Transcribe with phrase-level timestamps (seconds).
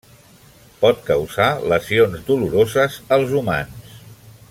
[0.85, 4.01] Pot causar lesions doloroses als humans.